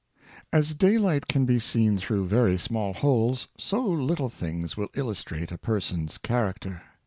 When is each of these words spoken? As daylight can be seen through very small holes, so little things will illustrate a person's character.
As 0.51 0.73
daylight 0.73 1.27
can 1.27 1.45
be 1.45 1.59
seen 1.59 1.99
through 1.99 2.25
very 2.27 2.57
small 2.57 2.93
holes, 2.93 3.49
so 3.59 3.83
little 3.85 4.29
things 4.29 4.75
will 4.75 4.89
illustrate 4.95 5.51
a 5.51 5.59
person's 5.59 6.17
character. 6.17 6.81